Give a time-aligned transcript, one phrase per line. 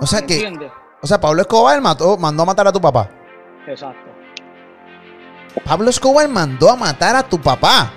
[0.00, 0.70] O sea que.
[1.02, 3.10] O sea, Pablo Escobar mató, mandó a matar a tu papá.
[3.66, 4.08] Exacto.
[5.64, 7.92] Pablo Escobar mandó a matar a tu papá.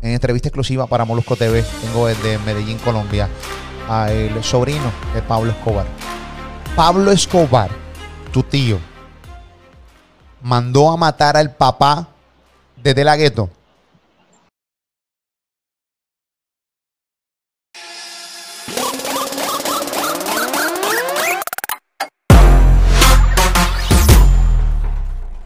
[0.00, 3.28] En entrevista exclusiva para Molusco TV, tengo desde Medellín, Colombia,
[3.88, 5.86] al sobrino de Pablo Escobar.
[6.76, 7.68] Pablo Escobar,
[8.28, 8.78] tu tío,
[10.42, 12.08] mandó a matar al papá
[12.76, 13.50] de De La Ghetto.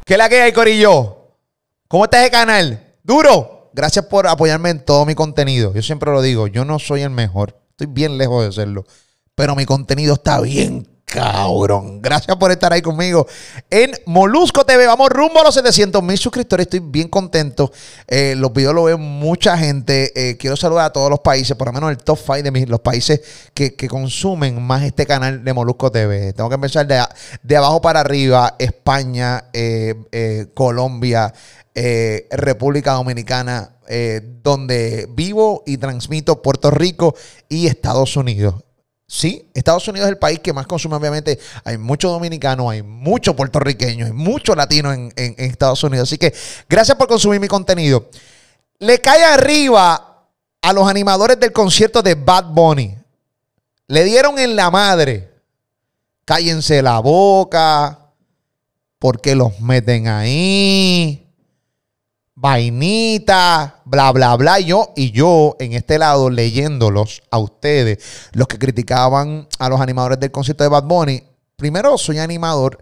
[0.04, 1.38] ¿Qué es la que hay, Corillo?
[1.88, 2.96] ¿Cómo está ese canal?
[3.02, 3.70] Duro.
[3.72, 5.72] Gracias por apoyarme en todo mi contenido.
[5.72, 7.58] Yo siempre lo digo, yo no soy el mejor.
[7.70, 8.84] Estoy bien lejos de serlo.
[9.34, 12.00] Pero mi contenido está bien cabrón.
[12.00, 13.26] Gracias por estar ahí conmigo
[13.68, 14.86] en Molusco TV.
[14.86, 16.64] Vamos rumbo a los 700 mil suscriptores.
[16.64, 17.70] Estoy bien contento.
[18.08, 20.10] Eh, los videos los ve mucha gente.
[20.16, 22.68] Eh, quiero saludar a todos los países, por lo menos el top 5 de mis,
[22.68, 23.20] los países
[23.52, 26.32] que, consumen más este canal de Molusco TV.
[26.32, 27.04] Tengo que empezar de,
[27.42, 28.56] de abajo para arriba.
[28.58, 31.32] España, eh, Colombia,
[32.30, 33.76] República Dominicana.
[34.42, 37.14] donde vivo y transmito Puerto Rico
[37.50, 38.54] y Estados Unidos.
[39.14, 41.38] Sí, Estados Unidos es el país que más consume, obviamente.
[41.64, 46.08] Hay muchos dominicanos, hay muchos puertorriqueños, hay muchos latinos en, Estados Unidos.
[46.08, 46.32] Así que
[46.66, 48.08] gracias por consumir mi contenido.
[48.78, 50.24] Le cae arriba
[50.62, 52.96] a los animadores del concierto de Bad Bunny.
[53.86, 55.30] Le dieron en la madre.
[56.24, 57.98] Cállense la boca.
[58.98, 61.22] porque los meten ahí?
[62.42, 64.58] vainita, bla, bla, bla.
[64.58, 67.98] Y yo, y yo en este lado leyéndolos a ustedes,
[68.32, 71.22] los que criticaban a los animadores del concierto de Bad Bunny.
[71.56, 72.78] Primero, soy animador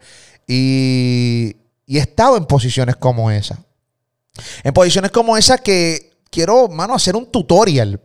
[0.47, 3.59] y, he estado en posiciones como esa.
[4.63, 8.01] En posiciones como esa que quiero, mano, hacer un tutorial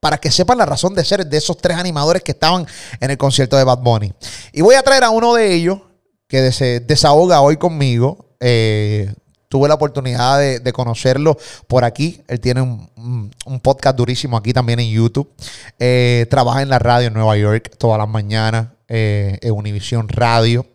[0.00, 2.66] para que sepan la razón de ser de esos tres animadores que estaban
[3.00, 4.12] en el concierto de Bad Bunny.
[4.52, 5.78] Y voy a traer a uno de ellos
[6.26, 8.34] que se desahoga hoy conmigo.
[8.40, 9.12] Eh,
[9.54, 11.38] tuve la oportunidad de, conocerlo
[11.68, 12.20] por aquí.
[12.26, 13.30] Él tiene un,
[13.62, 15.30] podcast durísimo aquí también en YouTube.
[15.78, 18.66] Eh, trabaja en la radio en Nueva York todas las mañanas.
[18.88, 20.66] Eh, en Univision Radio.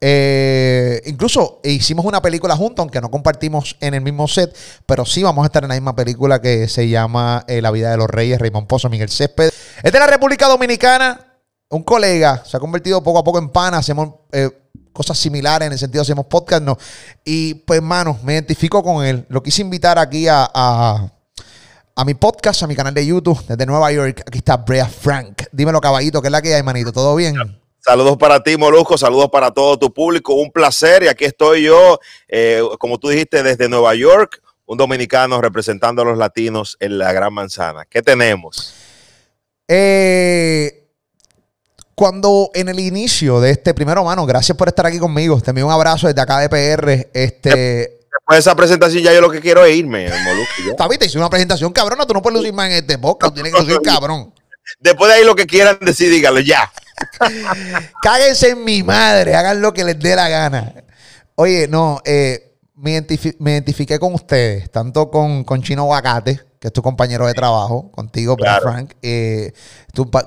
[0.00, 5.22] Eh, incluso hicimos una película juntos, aunque no compartimos en el mismo set, pero sí
[5.22, 8.40] vamos a estar en la misma película que se llama La vida de los reyes,
[8.40, 9.52] Raymond Pozo, Miguel Césped.
[9.82, 11.38] Es de la República Dominicana,
[11.68, 14.08] un colega, se ha convertido poco a poco en pana, hacemos
[14.92, 16.78] cosas similares en el sentido hacemos podcast, no.
[17.24, 19.24] Y pues, hermano, me identifico con él.
[19.28, 23.90] Lo quise invitar aquí a, a, mi podcast, a mi canal de YouTube desde Nueva
[23.92, 24.22] York.
[24.26, 25.42] Aquí está Brea Frank.
[25.52, 26.92] Dímelo, caballito, ¿qué es la que hay, manito?
[26.92, 27.34] ¿Todo bien?
[27.78, 28.96] Saludos para ti, Molusco.
[28.96, 30.34] Saludos para todo tu público.
[30.34, 31.02] Un placer.
[31.02, 31.98] Y aquí estoy yo,
[32.28, 37.12] eh, como tú dijiste, desde Nueva York, un dominicano representando a los latinos en la
[37.12, 37.84] Gran Manzana.
[37.86, 38.74] ¿Qué tenemos?
[39.68, 40.81] Eh
[42.02, 45.40] cuando en el inicio de este primero, mano, gracias por estar aquí conmigo.
[45.40, 47.08] Te envío un abrazo desde acá de PR.
[47.14, 47.48] Este.
[47.48, 50.06] Después de esa presentación, ya yo lo que quiero es irme,
[50.68, 52.04] Está bien, te hice una presentación cabrona.
[52.04, 53.32] Tú no puedes lucir más en este podcast.
[53.34, 54.34] Tienes que lucir cabrón.
[54.80, 56.72] Después de ahí, lo que quieran decir, dígalo ya.
[58.02, 59.36] Cáguense en mi madre.
[59.36, 60.74] Hagan lo que les dé la gana.
[61.36, 66.80] Oye, no, eh, me, identifiqué con ustedes, tanto con, con Chino Aguacate que es tu
[66.80, 68.92] compañero de trabajo, contigo, Frank.
[69.02, 69.52] Eh,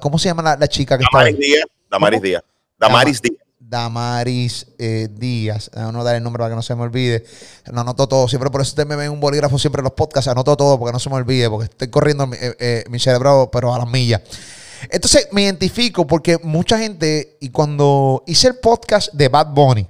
[0.01, 1.49] ¿Cómo se llama la, chica que Damaris está ahí?
[1.49, 1.65] Díaz.
[1.89, 2.43] Damaris Díaz.
[2.77, 3.37] Damaris Díaz.
[3.57, 5.71] Damaris eh, Díaz.
[5.93, 7.23] No dar el nombre para que no se me olvide.
[7.71, 8.27] No anoto todo.
[8.27, 10.27] Siempre por eso usted me ve un bolígrafo siempre en los podcasts.
[10.27, 11.49] Anoto todo porque no se me olvide.
[11.49, 14.21] Porque estoy corriendo mi, eh, mi cerebro, pero a las millas.
[14.89, 19.87] Entonces me identifico porque mucha gente, y cuando hice el podcast de Bad Bunny,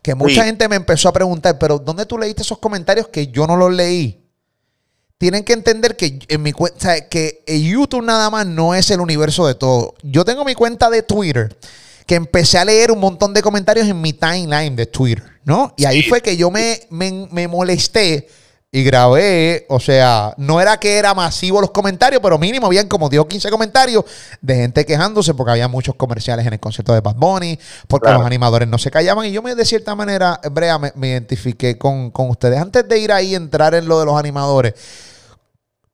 [0.00, 3.46] que mucha gente me empezó a preguntar, pero ¿dónde tú leíste esos comentarios que yo
[3.46, 4.19] no los leí?
[5.20, 9.46] Tienen que entender que en mi cuenta, que YouTube nada más no es el universo
[9.46, 9.92] de todo.
[10.02, 11.54] Yo tengo mi cuenta de Twitter
[12.06, 15.74] que empecé a leer un montón de comentarios en mi timeline de Twitter, ¿no?
[15.76, 18.28] Y ahí fue que yo me, me, molesté
[18.72, 23.10] y grabé, o sea, no era que era masivo los comentarios, pero mínimo habían como
[23.10, 24.06] 10 o 15 comentarios
[24.40, 27.58] de gente quejándose porque había muchos comerciales en el concierto de Bad Bunny,
[27.88, 31.08] porque los animadores no se callaban y yo me de cierta manera, Brea, me, me
[31.08, 32.58] identifiqué con, con ustedes.
[32.58, 34.72] Antes de ir ahí, entrar en lo de los animadores,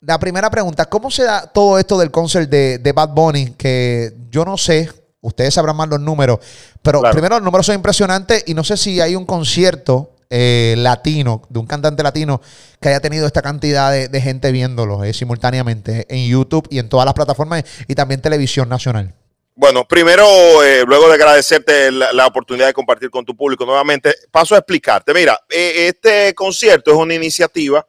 [0.00, 3.54] la primera pregunta, ¿cómo se da todo esto del concert de, Bad Bunny?
[3.56, 4.90] Que yo no sé,
[5.20, 6.38] ustedes sabrán más los números,
[6.82, 11.43] pero primero los números son impresionantes y no sé si hay un concierto eh, latino,
[11.48, 12.40] de un cantante latino,
[12.81, 17.06] que haya tenido esta cantidad de, gente viéndolo eh, simultáneamente en YouTube y en todas
[17.06, 19.14] las plataformas y también televisión nacional.
[19.58, 20.26] Bueno, primero,
[20.62, 24.58] eh, luego de agradecerte la, la, oportunidad de compartir con tu público nuevamente, paso a
[24.58, 25.14] explicarte.
[25.14, 27.87] Mira, eh, este concierto es una iniciativa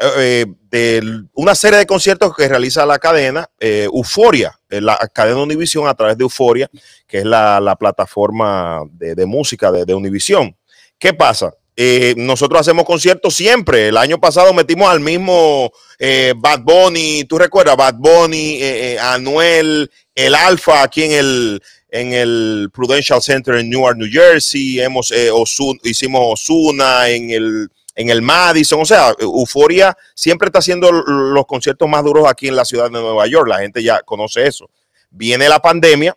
[0.00, 5.94] eh, de una serie de conciertos que realiza la cadena Euforia, la cadena Univisión a
[5.94, 6.70] través de Euforia,
[7.06, 10.56] que es la, la plataforma de, música de, de Univisión.
[10.98, 11.52] ¿Qué pasa?
[11.82, 13.88] Eh, nosotros hacemos conciertos siempre.
[13.88, 19.90] El año pasado metimos al mismo eh, Bad Bunny, tú recuerdas, Bad Bunny, eh, Anuel,
[20.14, 24.78] el Alfa aquí en el, en el Prudential Center en Newark, New Jersey.
[24.78, 25.10] Hemos,
[25.82, 28.80] hicimos Osuna en el, en el Madison.
[28.80, 32.90] O sea, Euforia siempre está haciendo los conciertos más duros aquí en la ciudad de
[32.90, 33.48] Nueva York.
[33.48, 34.70] La gente ya conoce eso.
[35.10, 36.16] Viene la pandemia.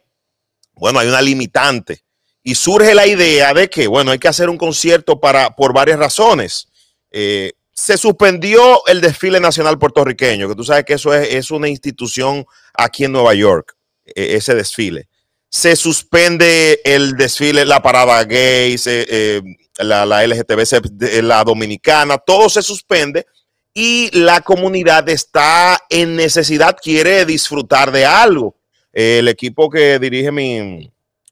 [0.76, 2.04] Bueno, hay una limitante
[2.44, 5.98] y surge la idea de que, bueno, hay que hacer un concierto para, por varias
[5.98, 6.68] razones.
[7.10, 12.46] Eh, se suspendió el desfile nacional puertorriqueño, que tú sabes que eso es, una institución
[12.74, 13.76] aquí en Nueva York,
[14.06, 15.08] e, ese desfile.
[15.50, 19.42] Se suspende el desfile, la parada gay, se, eh,
[19.80, 23.26] la, la LGTB, la dominicana, todo se suspende
[23.74, 28.56] y la comunidad está en necesidad, quiere disfrutar de algo.
[28.92, 30.92] el equipo que dirige mi,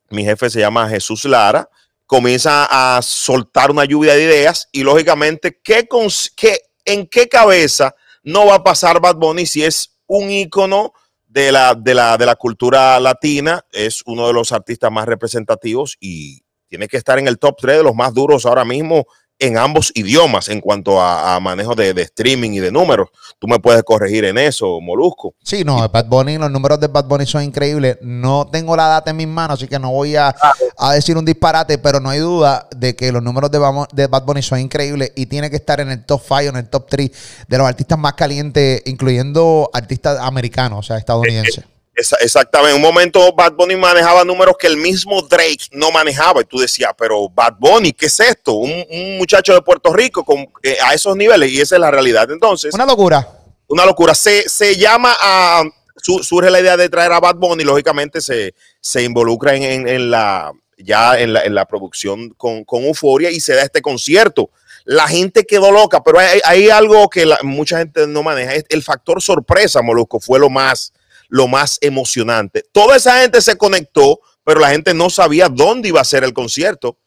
[0.09, 1.69] mi jefe se llama Jesús Lara,
[2.07, 5.88] comienza a soltar una lluvia de ideas y lógicamente, ¿qué,
[6.35, 10.93] qué, ¿en qué cabeza no va a pasar Bad Bunny si es un ícono
[11.27, 13.63] de la, de, la, de la cultura latina?
[13.71, 16.41] Es uno de los artistas más representativos y
[16.71, 19.06] tiene que estar en el top 3 de los más duros ahora mismo
[19.39, 23.09] en ambos idiomas en cuanto a, a manejo de, de, streaming y de números.
[23.39, 25.33] Tú me puedes corregir en eso, Molusco.
[25.44, 27.97] Sí, no, Bad Bunny, los números de Bad Bunny son increíbles.
[28.01, 30.33] No tengo la data en mis manos, así que no voy a,
[30.77, 33.59] a decir un disparate, pero no hay duda de que los números de,
[33.91, 36.69] de Bad Bunny son increíbles y tiene que estar en el top 5, en el
[36.69, 37.12] top 3
[37.50, 41.65] de los artistas más calientes, incluyendo artistas americanos, o sea, estadounidenses.
[41.95, 42.75] Exactamente.
[42.75, 46.41] En un momento Bad Bunny manejaba números que el mismo Drake no manejaba.
[46.41, 48.53] Y tú decías, pero Bad Bunny, ¿qué es esto?
[48.53, 51.51] Un, un muchacho de Puerto Rico con, eh, a esos niveles.
[51.51, 52.31] Y esa es la realidad.
[52.31, 52.73] Entonces.
[52.73, 53.27] Una locura.
[53.67, 54.15] Una locura.
[54.15, 55.63] Se, se llama a.
[55.97, 57.63] Su, surge la idea de traer a Bad Bunny.
[57.63, 60.51] Lógicamente se, se involucra en, en, en, la.
[60.77, 64.49] Ya en la, en la producción con, con Euforia y se da este concierto
[64.83, 68.53] la gente quedó loca, pero hay, hay algo que la, mucha gente no maneja.
[68.67, 70.91] El factor sorpresa, Molusco, fue lo más,
[71.31, 72.63] lo más emocionante.
[72.73, 76.33] Toda esa gente se conectó, pero la gente no sabía dónde iba a ser el
[76.33, 76.97] concierto.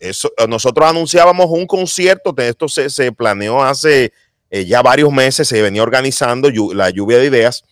[0.00, 4.12] Eso, nosotros anunciábamos un concierto, esto se, se planeó hace
[4.50, 7.64] eh, ya varios meses, se venía organizando la lluvia de ideas,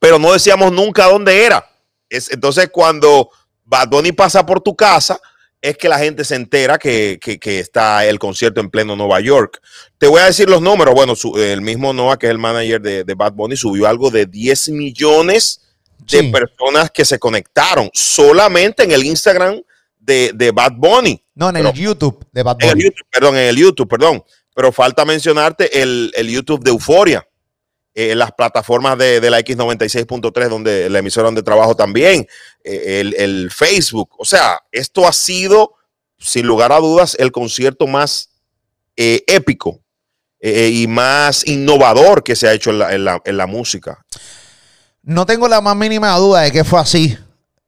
[0.00, 1.64] pero no decíamos nunca dónde era.
[2.10, 3.30] Es, entonces, cuando
[3.64, 5.20] Bad pasa por tu casa,
[5.62, 9.20] es que la gente se entera que, que, que, está el concierto en pleno Nueva
[9.20, 9.62] York.
[9.96, 10.92] Te voy a decir los números.
[10.92, 14.10] Bueno, su, el mismo Noah, que es el manager de, de, Bad Bunny, subió algo
[14.10, 15.60] de 10 millones
[16.00, 16.32] de sí.
[16.32, 19.62] personas que se conectaron solamente en el Instagram
[20.00, 21.22] de, de Bad Bunny.
[21.36, 22.72] No, en Pero, el YouTube de Bad Bunny.
[22.72, 24.24] En YouTube, perdón, en el YouTube, perdón.
[24.54, 27.24] Pero falta mencionarte el, el YouTube de Euforia.
[27.94, 32.26] Eh, las plataformas de, de la X96.3, donde la emisora donde trabajo también,
[32.64, 34.08] eh, el, el, Facebook.
[34.16, 35.74] O sea, esto ha sido,
[36.18, 38.30] sin lugar a dudas, el concierto más
[38.96, 39.80] eh, épico
[40.40, 44.02] eh, y más innovador que se ha hecho en la, en, la, en la, música.
[45.02, 47.18] No tengo la más mínima duda de que fue así.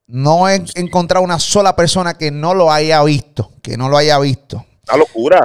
[0.07, 4.19] No he encontrado una sola persona que no lo haya visto, que no lo haya
[4.21, 4.65] visto.
[4.89, 5.45] Una locura.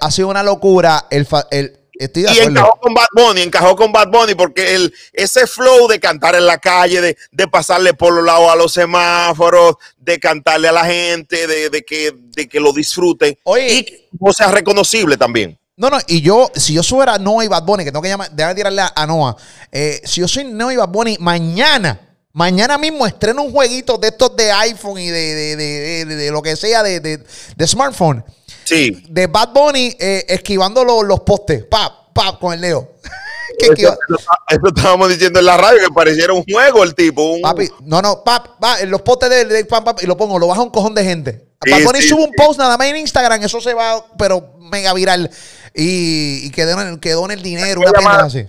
[0.00, 4.08] Ha sido una locura el, el Estoy y encajó con Bad Bunny, encajó con Bad
[4.08, 8.24] Bunny porque el, ese flow de cantar en la calle, de, de pasarle por los
[8.24, 12.72] lados a los semáforos, de cantarle a la gente, de, de que, de que lo
[12.72, 13.38] disfruten.
[13.44, 15.58] Oye, y que no sea reconocible también.
[15.78, 18.30] No, no, y yo, si yo fuera Noah y Bad Bunny, que tengo que llamar,
[18.30, 19.36] déjame tirarle a, Noah,
[19.72, 22.00] eh, si yo soy Noah y Bad Bunny, mañana,
[22.32, 26.42] mañana mismo estreno un jueguito de estos de iPhone y de, de, de, de lo
[26.42, 28.24] que sea de, de smartphone
[28.66, 29.02] Sí.
[29.08, 31.64] De Bad Bunny eh, esquivando los, los postes.
[31.64, 32.94] Pap, pap, con el dedo.
[33.58, 33.96] eso,
[34.48, 37.30] eso, estábamos diciendo en la radio que pareciera un juego el tipo.
[37.30, 37.42] Un...
[37.42, 40.38] Papi, no, no, pap, pap, en los postes de, de pap, pap, y lo pongo,
[40.38, 41.46] lo baja un cojón de gente.
[41.64, 44.54] Sí, Bad Bunny sí, sube un post nada más en Instagram, eso se va, pero
[44.58, 45.30] mega viral.
[45.74, 48.46] Y, y quedó, en el, quedó en el dinero, una pendeja así.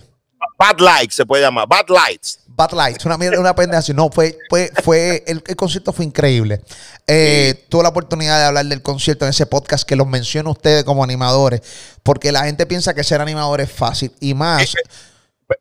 [0.58, 2.40] Bad Lights se puede llamar, Bad Lights.
[2.46, 3.94] Bad Lights, una, una pendeja así.
[3.94, 6.60] No, fue, fue, fue el, el concierto fue increíble.
[7.06, 7.64] Eh, sí.
[7.68, 11.04] Tuve la oportunidad de hablar del concierto en ese podcast que los menciono ustedes como
[11.04, 11.62] animadores,
[12.02, 14.74] porque la gente piensa que ser animador es fácil y más.
[14.74, 14.78] Eh,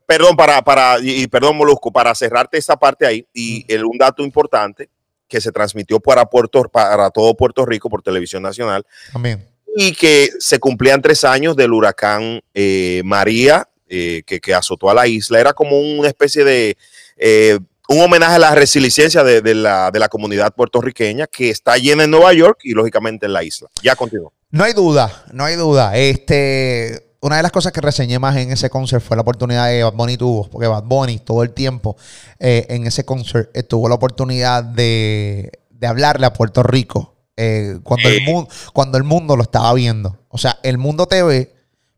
[0.05, 4.24] perdón, para, para, y perdón, Molusco, para cerrarte esa parte ahí, y el, un dato
[4.24, 4.89] importante
[5.27, 8.86] que se transmitió para, Puerto, para todo Puerto Rico por televisión nacional.
[9.13, 9.46] Amén.
[9.75, 14.94] Y que se cumplían tres años del huracán eh, María, eh, que, que, azotó a
[14.94, 15.39] la isla.
[15.39, 16.77] Era como una especie de
[17.17, 21.77] eh, un homenaje a la resiliencia de, de la, de la comunidad puertorriqueña que está
[21.77, 23.70] llena en Nueva York y lógicamente en la isla.
[23.82, 24.34] Ya continúo.
[24.50, 25.98] No hay duda, no hay duda.
[25.98, 29.84] Este, una de las cosas que reseñé más en ese concert fue la oportunidad que
[29.84, 31.98] Bad Bunny tuvo, porque Bad Bunny todo el tiempo
[32.39, 38.10] eh, en ese concert tuvo la oportunidad de, de hablarle a Puerto Rico eh, cuando,
[38.10, 40.17] el mundo, cuando el mundo lo estaba viendo.
[40.29, 41.53] O sea, el mundo te ve,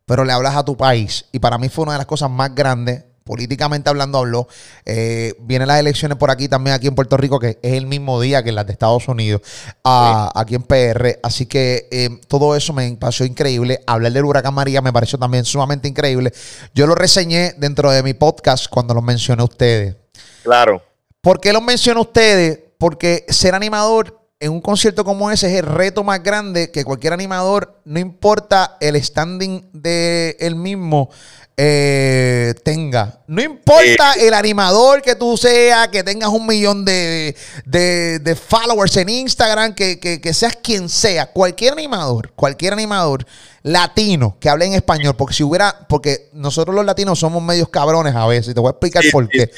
[0.10, 1.26] pero le hablas a tu país.
[1.32, 3.04] Y para mí fue una de las cosas más grandes.
[3.24, 4.48] Políticamente hablando, habló.
[4.84, 8.20] Eh, vienen las elecciones por aquí también, aquí en Puerto Rico, que es el mismo
[8.20, 9.42] día que las de Estados Unidos,
[9.84, 11.20] ah, aquí en PR.
[11.22, 13.82] Así que eh, todo eso me pareció increíble.
[13.86, 16.34] Hablar del huracán María me pareció también sumamente increíble.
[16.74, 19.96] Yo lo reseñé dentro de mi podcast cuando lo mencioné a ustedes.
[20.42, 20.82] Claro.
[21.22, 22.60] ¿Por qué los menciono a ustedes?
[22.80, 27.12] Porque ser animador en un concierto como ese es el reto más grande que cualquier
[27.14, 31.10] animador, no importa el standing de él mismo,
[31.58, 33.20] eh, tenga.
[33.28, 38.96] No importa el animador que tú seas, que tengas un millón de, de- de followers
[38.96, 43.26] en Instagram, que, que- que seas quien sea, cualquier animador, cualquier animador
[43.62, 48.16] latino que hable en español, porque si hubiera, porque nosotros los latinos somos medios cabrones
[48.16, 49.52] a veces, y te voy a explicar por qué.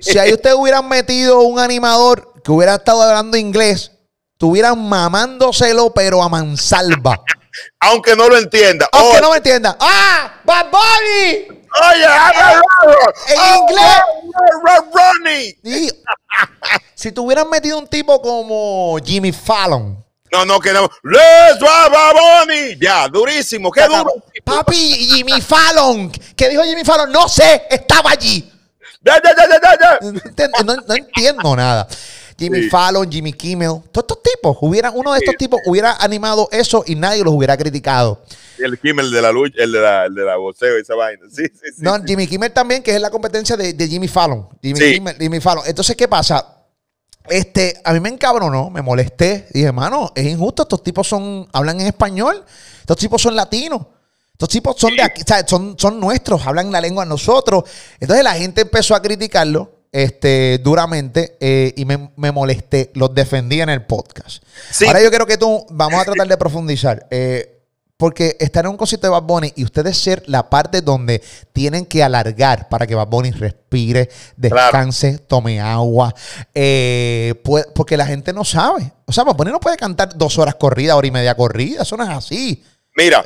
[0.00, 3.90] Si ahí ustedes hubieran metido un animador que hubiera estado hablando inglés,
[4.44, 7.18] estuvieran mamándoselo, pero a mansalva.
[7.80, 8.86] Aunque no lo entienda.
[8.92, 9.74] Aunque no me entiendan.
[9.80, 10.32] ¡Ah!
[10.44, 11.46] ¡Bad Bunny!
[11.92, 12.62] Oye, habla.
[13.28, 15.56] En Oh, inglés.
[15.62, 15.88] Y-
[16.94, 20.04] si tuvieran metido un tipo como Jimmy Fallon.
[20.30, 20.90] No, no, que no.
[21.04, 22.76] Let's drive a Bonnie.
[22.80, 23.70] Ya, durísimo.
[23.70, 24.12] Qué duro.
[24.44, 26.10] Papi, Jimmy Fallon.
[26.36, 27.10] ¿Qué dijo Jimmy Fallon?
[27.12, 28.50] No sé, estaba allí.
[29.04, 29.12] No
[30.26, 31.86] entiendo, no- no entiendo nada.
[32.38, 32.68] Jimmy Sí.
[32.70, 36.94] Fallon, Jimmy Kimmel, todos estos tipos, hubieran, uno de estos tipos hubiera animado eso y
[36.94, 38.22] nadie los hubiera criticado.
[38.58, 41.22] El Kimmel de la lucha, el de la, el de la boxeo, esa vaina.
[41.30, 41.82] Sí, sí, sí.
[41.82, 44.48] No, Jimmy Kimmel también, que es la competencia de, de Jimmy Fallon.
[44.62, 44.92] Jimmy Sí.
[44.94, 45.64] Kimmel, Jimmy Fallon.
[45.66, 46.46] Entonces, ¿qué pasa?
[47.28, 49.46] Este, a mí me encabronó, me molesté.
[49.52, 50.62] Dije, hermano, es injusto.
[50.62, 52.44] Estos tipos son, hablan en español.
[52.80, 53.80] Estos tipos son latinos.
[54.32, 57.64] Estos tipos son de aquí, o sea, son, son nuestros, hablan la lengua de nosotros.
[58.00, 62.90] Entonces la gente empezó a criticarlo este, duramente eh, y me, me molesté.
[62.94, 64.42] Los defendí en el podcast.
[64.70, 64.86] Sí.
[64.86, 67.06] Ahora yo quiero que tú, vamos a tratar de profundizar.
[67.10, 67.50] eh,
[67.96, 71.22] porque estar en un concierto de Bad Bunny y ustedes ser la parte donde
[71.52, 76.12] tienen que alargar para que Bad Bunny respire, descanse, tome agua.
[76.52, 78.92] eh, puede- porque la gente no sabe.
[79.06, 81.82] O sea, Bad Bunny no puede cantar dos horas corrida, hora y media corrida.
[81.82, 82.64] Eso no es así.
[82.96, 83.24] Mira,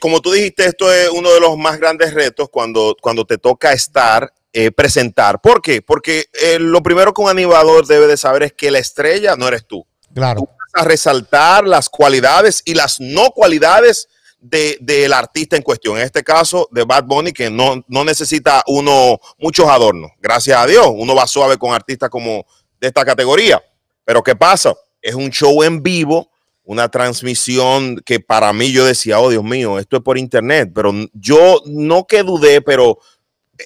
[0.00, 3.72] como tú dijiste, esto es uno de los más grandes retos cuando, cuando te toca
[3.72, 5.40] estar, eh, presentar.
[5.40, 5.82] ¿Por qué?
[5.82, 9.48] Porque eh, lo primero que un animador debe de saber es que la estrella no
[9.48, 9.86] eres tú.
[10.14, 10.42] Claro.
[10.74, 14.08] Vas a resaltar las cualidades y las no cualidades
[14.40, 15.96] de- del artista en cuestión.
[15.98, 20.10] En este caso, de Bad Bunny, que no, no necesita uno muchos adornos.
[20.20, 22.44] Gracias a Dios, uno va suave con artistas como
[22.80, 23.62] de esta categoría.
[24.04, 24.74] Pero ¿qué pasa?
[25.00, 26.28] Es un show en vivo,
[26.64, 30.70] una transmisión que para mí yo decía, oh Dios mío, esto es por internet.
[30.74, 32.98] Pero yo no que dudé, pero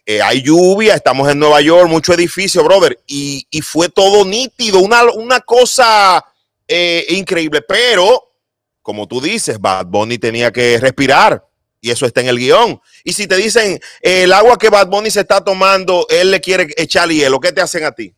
[0.05, 5.05] eh, hay lluvia, estamos en Nueva York, mucho edificio, brother, y, fue todo nítido, una,
[5.05, 6.25] una cosa
[6.69, 8.27] eh, increíble, pero
[8.87, 11.45] como tú dices, Bad Bunny tenía que respirar.
[11.81, 12.81] Y eso está en el guion.
[13.03, 16.41] Y si te dicen eh, el agua que Bad Bunny se está tomando, él le
[16.41, 18.15] quiere echar hielo, ¿qué te hacen a ti?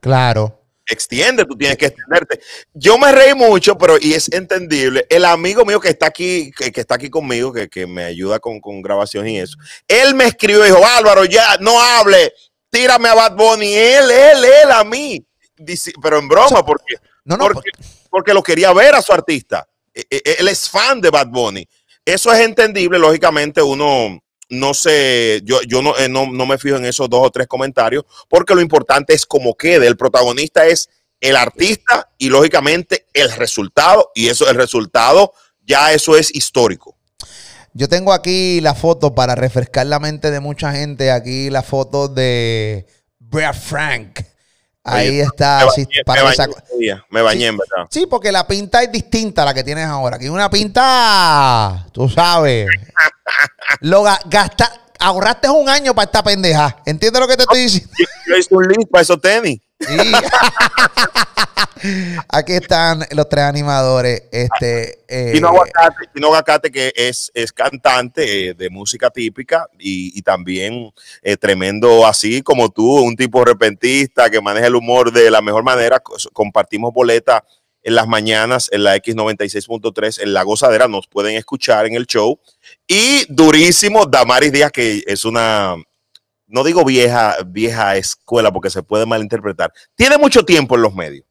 [0.00, 0.61] Claro.
[0.88, 2.40] Extiende, tú tienes que extenderte.
[2.74, 5.06] Yo me reí mucho, pero y es entendible.
[5.08, 8.40] El amigo mío que está aquí, que, que está aquí conmigo, que, que me ayuda
[8.40, 12.32] con, con grabación y eso, él me escribió y dijo, Álvaro, ya no hable,
[12.70, 15.24] tírame a Bad Bunny, él, él, él a mí.
[15.56, 17.70] Dice, pero en broma, porque, No, no, porque,
[18.10, 19.66] porque lo quería ver a su artista.
[19.94, 21.68] E- e- Él es fan de Bad Bunny.
[22.04, 24.20] Eso es entendible, lógicamente uno
[24.52, 27.46] no sé, yo, yo no, eh, no, no me fijo en esos dos o tres
[27.46, 29.86] comentarios, porque lo importante es cómo quede.
[29.86, 30.90] El protagonista es
[31.20, 35.32] el artista y lógicamente el resultado, y eso, el resultado,
[35.62, 36.98] ya eso es histórico.
[37.72, 41.10] Yo tengo aquí la foto para refrescar la mente de mucha gente.
[41.10, 42.86] Aquí la foto de
[43.18, 44.20] Brea Frank.
[44.84, 45.58] Ahí Oye, está.
[45.60, 47.86] me bañé, me para bañé bañé, en verdad.
[47.90, 50.16] Sí, porque la pinta es distinta a la que tienes ahora.
[50.16, 52.66] Aquí una pinta, tú sabes.
[53.80, 56.78] Lo ga- gasta, ahorraste un año para esta pendeja.
[56.84, 57.90] ¿Entiendes lo que te estoy diciendo?
[57.98, 59.60] Yo, yo hice un link para esos tenis.
[59.80, 59.86] Sí.
[62.28, 64.24] Aquí están los tres animadores.
[64.30, 70.92] Este, eh, Aguacate, Aguacate, que es, es cantante eh, de música típica y, y también
[71.22, 75.64] eh, tremendo así como tú, un tipo repentista que maneja el humor de la mejor
[75.64, 76.00] manera.
[76.00, 77.44] Co- Compartimos boleta
[77.82, 82.38] en las mañanas en la X96.3 en La Gozadera, nos pueden escuchar en el show.
[82.86, 85.74] Y durísimo, Damaris Díaz, que es una
[86.46, 91.24] no digo vieja, vieja escuela porque se puede malinterpretar, tiene mucho tiempo en los medios.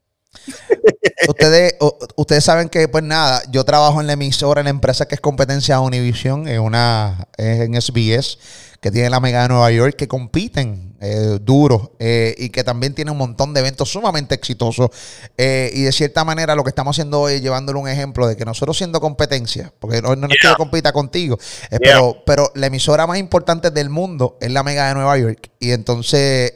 [1.28, 1.74] Ustedes,
[2.16, 5.20] ustedes saben que, pues nada, yo trabajo en la emisora, en la empresa que es
[5.20, 8.38] competencia Univision, en una, en SBS,
[8.82, 12.94] que tiene la Mega de Nueva York, que compiten eh, duro eh, y que también
[12.94, 14.90] tiene un montón de eventos sumamente exitosos.
[15.38, 18.36] Eh, y de cierta manera lo que estamos haciendo hoy es llevándole un ejemplo de
[18.36, 21.38] que nosotros siendo competencia, porque no, no es que yo compita contigo,
[21.80, 25.50] pero, pero la emisora más importante del mundo es la Mega de Nueva York.
[25.60, 26.52] Y entonces...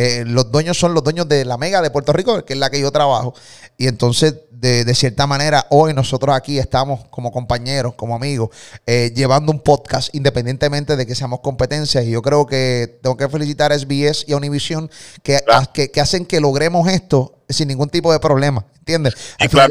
[0.00, 2.70] Eh, los dueños son los dueños de la Mega de Puerto Rico, que es la
[2.70, 3.34] que yo trabajo.
[3.76, 8.50] Y entonces, de, cierta manera, hoy nosotros aquí estamos como compañeros, como amigos,
[8.86, 12.04] eh, llevando un podcast independientemente de que seamos competencias.
[12.04, 14.88] Y yo creo que tengo que felicitar a SBS y a Univision
[15.24, 15.40] que,
[15.72, 18.64] que, hacen que logremos esto sin ningún tipo de problema.
[18.78, 19.14] ¿Entiendes?
[19.40, 19.70] Al final,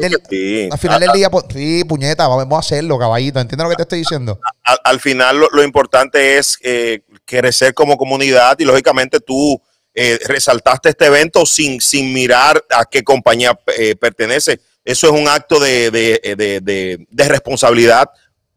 [1.00, 3.40] del, día, pues, sí, puñeta, vamos a hacerlo, caballito.
[3.40, 4.38] ¿Entiendes lo que te estoy diciendo?
[4.84, 9.58] Al, final, lo, importante es eh, crecer como comunidad y, lógicamente, tú
[10.00, 14.60] eh, resaltaste este evento sin, sin mirar a qué compañía eh, pertenece.
[14.84, 18.08] Eso es un acto de, de, responsabilidad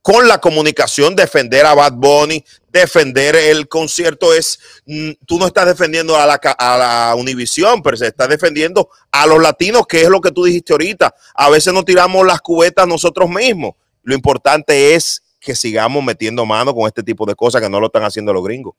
[0.04, 5.66] con la comunicación, defender a Bad Bunny, defender el concierto es, mm, tú no estás
[5.66, 10.10] defendiendo a la, a la Univisión, pero se está defendiendo a los latinos, que es
[10.10, 11.16] lo que tú dijiste ahorita.
[11.34, 13.74] A veces nos tiramos las cubetas nosotros mismos.
[14.04, 17.88] Lo importante es que sigamos metiendo mano con este tipo de cosas que no lo
[17.88, 18.76] están haciendo los gringos.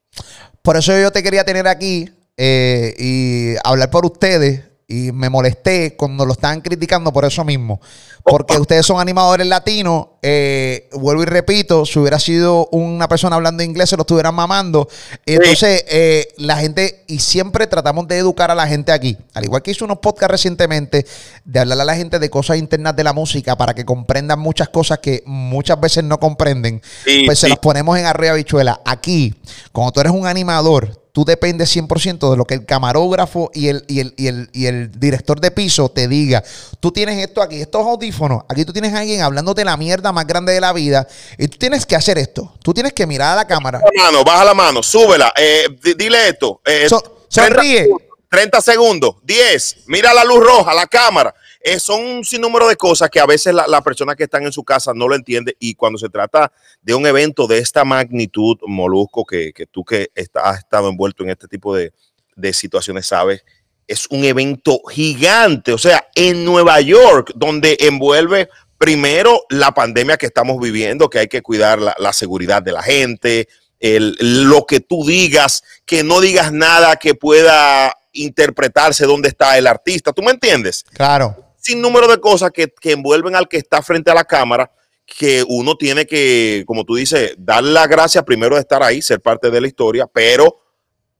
[0.63, 4.63] Por eso yo te quería tener aquí eh, y hablar por ustedes.
[4.89, 7.81] Y me molesté cuando lo estaban criticando por eso mismo.
[8.25, 10.09] Porque ustedes son animadores latinos.
[10.21, 14.89] Eh, vuelvo y repito, si hubiera sido una persona hablando inglés, se lo estuvieran mamando.
[15.25, 19.17] Entonces, eh, la gente, y siempre tratamos de educar a la gente aquí.
[19.33, 21.07] Al igual que hizo unos podcasts recientemente,
[21.47, 24.69] de hablar a la gente de cosas internas de la música para que comprendan muchas
[24.69, 26.83] cosas que muchas veces no comprenden.
[27.25, 28.83] pues se las ponemos en arriba bichuela.
[28.85, 29.35] Aquí,
[29.73, 33.85] cuando tú eres un animador, tú dependes 100% de lo que el camarógrafo y el,
[33.87, 36.43] y el, y, el, y el, director de piso te diga.
[36.81, 38.45] Tú tienes esto aquí, estos audífonos.
[38.49, 41.07] Aquí tú tienes a alguien hablándote la mierda más grande de la vida.
[41.39, 42.55] Y tú tienes que hacer esto.
[42.63, 43.79] Tú tienes que mirar a la cámara.
[43.79, 45.33] Baja la mano, baja la mano, súbela.
[45.37, 46.61] Eh, dile esto.
[46.65, 46.89] Eh,
[47.29, 47.89] sonríe.
[48.31, 51.35] 30 segundos, 10, mira la luz roja, la cámara.
[51.65, 54.53] Eh, son un sinnúmero de cosas que a veces las la personas que están en
[54.53, 58.57] su casa no lo entienden y cuando se trata de un evento de esta magnitud,
[58.67, 61.93] Molusco, que, tú que has estado envuelto en este tipo de,
[62.35, 63.45] de situaciones, sabes,
[63.87, 68.49] es un evento gigante, o sea, en Nueva York, donde envuelve
[68.79, 72.83] primero la pandemia que estamos viviendo, que hay que cuidar la, la seguridad de la
[72.83, 73.49] gente,
[73.79, 79.67] el, lo que tú digas, que no digas nada que pueda interpretarse dónde está el
[79.67, 80.13] artista.
[80.13, 80.85] ¿Tú me entiendes?
[80.95, 81.52] Claro.
[81.63, 84.69] Sin número de cosas que, envuelven al que está frente a la cámara,
[85.07, 89.21] que uno tiene que, como tú dices, dar la gracia primero de estar ahí, ser
[89.21, 90.57] parte de la historia, pero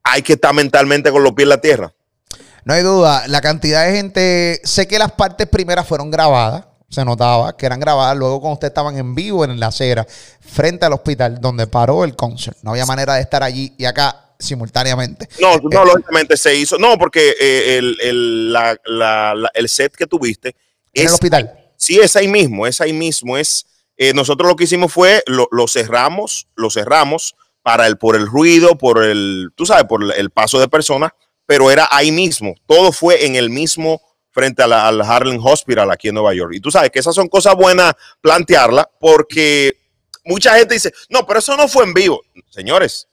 [0.03, 1.95] hay que estar mentalmente con los pies en la tierra.
[2.65, 7.05] No hay duda, la cantidad de gente, sé que las partes primeras fueron grabadas, se
[7.05, 10.05] notaba que eran grabadas luego cuando ustedes estaban en vivo en la acera,
[10.41, 12.59] frente al hospital donde paró el concert.
[12.63, 15.29] No había manera de estar allí y acá simultáneamente.
[15.41, 16.79] No, no, eh, lógicamente se hizo.
[16.79, 17.97] No, porque eh, el,
[19.55, 20.55] el, set que tuviste.
[20.93, 21.59] En el hospital.
[21.77, 23.37] Sí, es ahí mismo, es ahí mismo.
[23.37, 28.27] Es, eh, nosotros lo que hicimos fue, lo, cerramos, lo cerramos para el, por el
[28.27, 31.13] ruido, por el, tú sabes, por el paso de personas,
[31.47, 32.55] pero era ahí mismo.
[32.67, 34.01] Todo fue en el mismo
[34.31, 36.53] frente al Harlem Hospital aquí en Nueva York.
[36.55, 39.77] Y tú sabes que esas son cosas buenas plantearla porque
[40.25, 42.23] mucha gente dice, no, pero eso no fue en vivo.
[42.51, 43.09] Señores,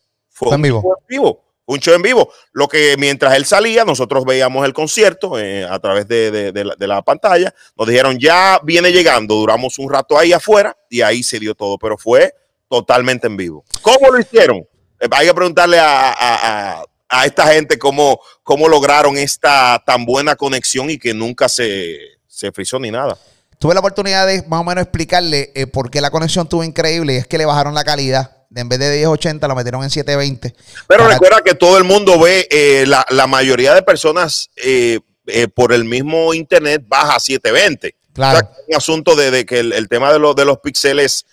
[0.48, 0.98] fue, en vivo.
[1.00, 1.44] en vivo.
[1.66, 2.32] Un show en vivo.
[2.52, 7.54] Lo que mientras él salía, nosotros veíamos el concierto eh, a través de, la, pantalla.
[7.78, 9.36] Nos dijeron, ya viene llegando.
[9.36, 12.34] Duramos un rato ahí afuera y ahí se dio todo, pero fue
[12.68, 13.64] totalmente en vivo.
[13.82, 14.58] ¿Cómo lo hicieron?
[15.00, 16.84] Eh, hay que preguntarle a,
[17.26, 21.98] esta gente cómo, cómo lograron esta tan buena conexión y que nunca se,
[22.28, 23.18] se frizó ni nada.
[23.60, 27.14] Tuve la oportunidad de más o menos explicarle eh, por qué la conexión estuvo increíble
[27.14, 30.56] y es que le bajaron la calidad en vez de 1080 lo metieron en 720.
[30.88, 35.74] Pero recuerda que todo el mundo ve, eh, la, mayoría de personas eh, eh, por
[35.74, 37.96] el mismo internet baja a 720.
[38.14, 38.50] Claro.
[38.68, 41.26] un asunto de, que el, tema de, de los píxeles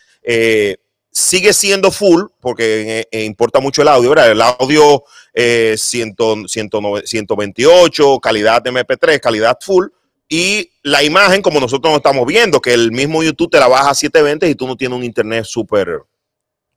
[1.10, 4.30] sigue siendo full, porque importa mucho el audio, ¿verdad?
[4.30, 5.02] El audio
[5.34, 9.86] 128, calidad de MP3, calidad full.
[10.28, 13.90] Y la imagen, como nosotros nos estamos viendo, que el mismo YouTube te la baja
[13.90, 16.02] a 720 y tú no tienes un internet súper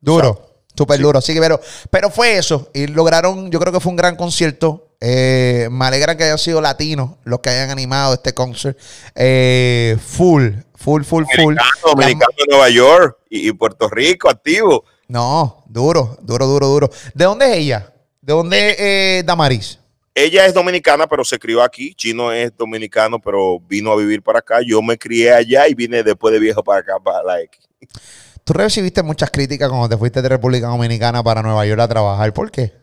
[0.01, 0.45] Duro.
[0.75, 1.59] Súper duro, sí, pero,
[1.89, 2.69] pero fue eso.
[2.73, 4.93] Y lograron, yo creo que fue un gran concierto.
[5.01, 8.77] Eh, me alegra que hayan sido latinos los que hayan animado este concert.
[9.99, 11.55] full, full, full, full.
[11.83, 14.85] Dominicano de Nueva York y, Puerto Rico activo.
[15.09, 16.89] No, duro, duro, duro, duro.
[17.13, 17.93] ¿De dónde es ella?
[18.21, 19.79] ¿De dónde es eh, Damaris?
[20.15, 21.93] Ella es dominicana, pero se crió aquí.
[21.93, 24.59] Chino es dominicano, pero vino a vivir para acá.
[24.65, 27.61] Yo me crié allá y vine después de viejo para acá, para la X.
[28.43, 32.33] Tú recibiste muchas críticas cuando te fuiste de República Dominicana para Nueva York a trabajar.
[32.33, 32.73] ¿Por qué?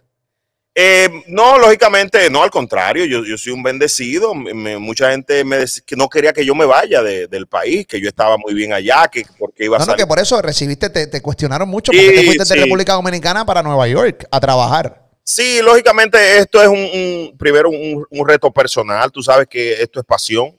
[0.79, 4.35] Eh, no, lógicamente, no, al contrario, yo, yo soy un bendecido.
[4.35, 7.99] Me- mucha gente me que no quería que yo me vaya de- del país, que
[7.99, 10.05] yo estaba muy bien allá, que porque iba a No, no, salir.
[10.05, 12.55] que por eso recibiste, te, te cuestionaron mucho Sí, porque te fuiste sí.
[12.55, 15.03] de República Dominicana para Nueva York a trabajar.
[15.25, 19.11] Sí, lógicamente esto es un, un- primero un, un reto personal.
[19.11, 20.55] Tú sabes que esto es pasión.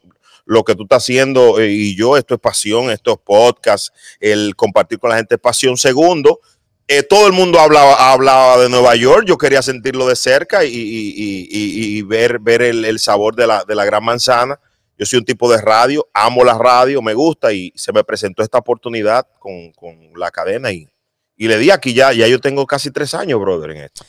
[0.50, 3.90] Lo que tú estás haciendo eh, y yo, esto es pasión, esto es podcast,
[4.22, 5.76] el compartir con la gente es pasión.
[5.78, 6.40] Segundo,
[6.88, 9.26] eh, todo el mundo hablaba, hablaba de Nueva York.
[9.28, 13.66] Yo quería sentirlo de cerca y, y- y- y- ver, ver el, sabor de la,
[13.68, 14.58] de la gran manzana.
[14.98, 18.42] Yo soy un tipo de radio, amo la radio, me gusta y se me presentó
[18.42, 20.88] esta oportunidad con, con la cadena y,
[21.36, 24.06] y le di aquí ya, ya yo tengo casi tres años, brother, en esto.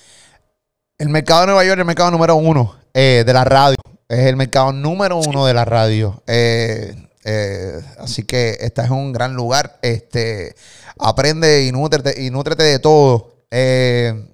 [0.96, 3.76] El mercado de Nueva York es el mercado número uno eh, de la radio.
[4.08, 6.22] Es el mercado número uno de la radio.
[6.26, 6.94] Eh,
[7.24, 9.78] eh, así que este es un gran lugar.
[9.82, 10.54] Este,
[10.98, 13.44] aprende y nútrete, y nútrete de todo.
[13.50, 14.28] Eh,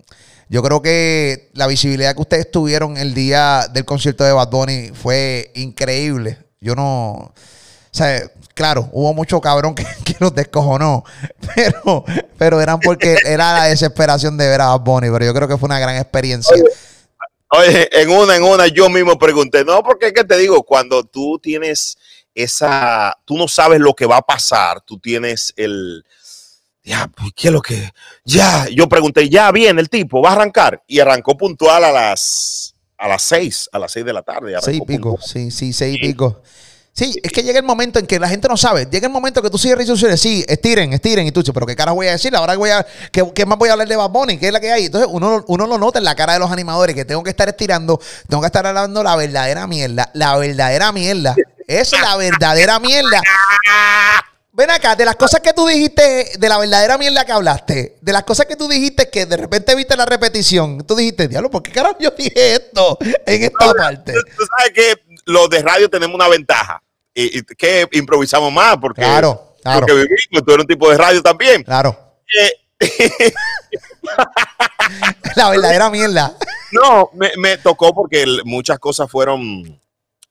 [0.48, 4.92] yo creo que la visibilidad que ustedes tuvieron el día del concierto de Bad Bunny
[4.94, 6.38] fue increíble.
[6.60, 7.10] Yo no.
[7.12, 7.32] O
[7.90, 8.22] sea,
[8.54, 11.02] claro, hubo mucho cabrón que, que los descojonó,
[11.56, 12.04] pero,
[12.38, 15.58] pero eran porque era la desesperación de ver a Bad Bunny, pero yo creo que
[15.58, 16.56] fue una gran experiencia.
[17.56, 21.04] Oye, en una, en una, yo mismo pregunté, no, porque es que te digo, cuando
[21.04, 21.96] tú tienes
[22.34, 26.04] esa, tú no sabes lo que va a pasar, tú tienes el,
[26.84, 27.90] ya, pues, ¿qué es lo que?
[28.24, 32.74] Ya, yo pregunté, ya viene el tipo, va a arrancar, y arrancó puntual a las,
[32.98, 34.54] a las seis, a las seis de la tarde.
[34.60, 35.26] Seis y pico, puntual.
[35.26, 36.42] sí, sí, seis y pico.
[36.44, 36.50] Sí,
[36.96, 38.87] es que llega el momento en que la gente no sabe.
[38.87, 40.20] Llega el momento que tú sigues instrucciones.
[40.20, 41.26] Sí, estiren, estiren.
[41.26, 42.35] Y tú dices, pero ¿qué cara voy a decir?
[42.37, 42.87] Ahora voy a.
[43.11, 44.38] ¿qué, qué más voy a hablar de Bad Bunny?
[44.38, 44.87] ¿Qué es la que hay?
[44.87, 47.48] Entonces uno, uno lo nota en la cara de los animadores que tengo que estar
[47.48, 50.11] estirando, tengo que estar hablando la verdadera mierda.
[50.14, 51.35] La verdadera mierda.
[51.66, 53.20] Es la verdadera mierda.
[54.52, 58.12] Ven acá, de las cosas que tú dijiste, de la verdadera mierda que hablaste, de
[58.12, 61.61] las cosas que tú dijiste que de repente viste la repetición, tú dijiste, diablo, ¿por
[61.61, 64.12] qué carajo yo dije esto en esta parte?
[64.12, 66.80] Tú, tú sabes que los de radio tenemos una ventaja,
[67.14, 69.81] y, y que improvisamos más, porque, Claro, claro.
[69.81, 71.62] porque vivimos, tú eres un tipo de radio también.
[71.62, 71.96] Claro.
[72.38, 72.53] Eh,
[75.37, 76.37] La verdadera mierda.
[76.72, 79.81] No, me, me tocó porque muchas cosas fueron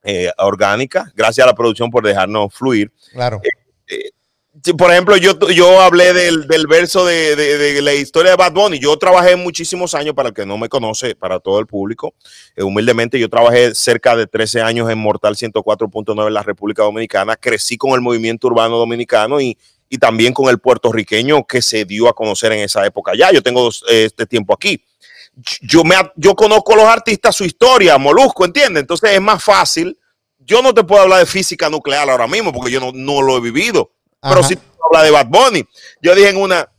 [0.04, 1.10] eh, orgánicas.
[1.16, 2.92] Gracias a la producción por dejarnos fluir.
[3.14, 3.40] Claro.
[3.88, 4.02] Sí,
[4.72, 8.80] por ejemplo, yo, yo hablé del, del verso de, de- la historia de Bad Bunny.
[8.80, 12.14] Yo trabajé muchísimos años, para el que no me conoce, para todo el público.
[12.56, 17.36] Eh, humildemente, yo trabajé cerca de 13 años en Mortal 104.9 en la República Dominicana.
[17.36, 19.58] Crecí con el movimiento urbano dominicano y,
[19.90, 23.12] y también con el puertorriqueño que se dio a conocer en esa época.
[23.18, 24.82] Ya, yo tengo eh, este tiempo aquí.
[25.62, 28.82] Yo, me, yo conozco a los artistas, su historia, Molusco, ¿entiendes?
[28.82, 29.98] Entonces es más fácil.
[30.40, 33.38] Yo no te puedo hablar de física nuclear ahora mismo porque yo no, no lo
[33.38, 33.92] he vivido.
[34.24, 34.48] Pero Ajá.
[34.48, 35.64] sí te puedo hablar de Bad Bunny.
[36.02, 36.70] Yo dije en una,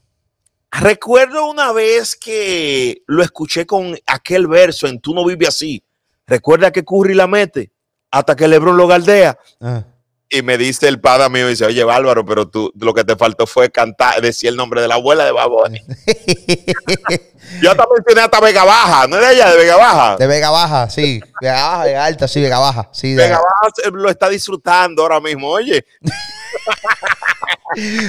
[0.73, 5.85] recuerdo una vez que lo escuché con aquel verso en Tú no vives así.
[6.27, 7.71] Recuerda que Curry la mete
[8.11, 9.39] hasta que Lebron lo galdea.
[9.61, 9.85] Ah.
[10.31, 13.47] Y me dice el padre mío, dice, oye, Bárbaro, pero tú lo que te faltó
[13.47, 15.81] fue cantar, decir el nombre de la abuela de Bad Bunny.
[17.63, 20.17] Yo hasta mencioné hasta Vega Baja, ¿no es de allá, de Vega Baja?
[20.17, 21.21] De Vega Baja, sí.
[21.41, 22.89] Vega Baja, Vega Alta, sí, Vega Baja.
[22.93, 25.85] Sí, de- Vega Baja lo está disfrutando ahora mismo, oye.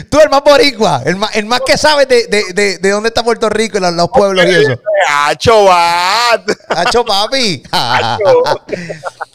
[0.10, 3.08] Tú, el más boricua, el más, el más que sabe de, de, de, de dónde
[3.10, 4.80] está Puerto Rico y los, los pueblos y eso.
[5.10, 6.42] Hacho, Bad.
[6.70, 7.64] Hacho, papi.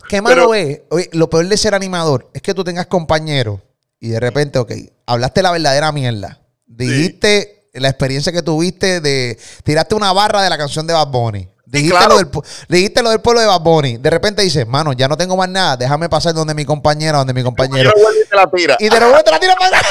[0.08, 0.80] ¿Qué malo Pero- es?
[0.90, 3.60] Oye, lo peor de ser animador es que tú tengas compañeros
[3.98, 4.72] y de repente, ok,
[5.06, 6.40] hablaste la verdadera mierda.
[6.66, 9.38] Dijiste la experiencia que tuviste de.
[9.64, 11.48] Tiraste una barra de la canción de Bad Bunny.
[11.70, 12.14] Dijiste, claro.
[12.14, 12.28] lo del,
[12.68, 13.96] dijiste lo del pueblo de Bad Bunny.
[13.98, 15.76] De repente dices, mano, ya no tengo más nada.
[15.76, 17.92] Déjame pasar donde mi compañera, donde mi compañero.
[18.24, 18.76] Y te la tira.
[18.80, 19.80] Y de repente te la tira para.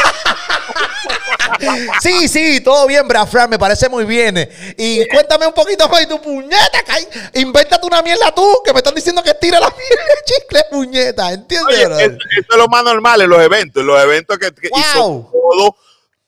[2.01, 4.49] Sí, sí, todo bien, Brafran, me parece muy bien.
[4.77, 7.05] Y cuéntame un poquito más y tu puñeta, caí.
[7.33, 11.33] Invéntate una mierda tú, que me están diciendo que tira la mierda de chicle, puñeta.
[11.33, 11.85] ¿Entiendes?
[11.87, 15.29] Oye, eso es lo más normal en los eventos, en los eventos que, que- Wow.
[15.31, 15.75] todo